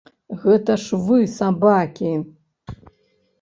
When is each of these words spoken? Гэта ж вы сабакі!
Гэта 0.45 0.77
ж 0.83 0.99
вы 1.09 1.19
сабакі! 1.33 2.15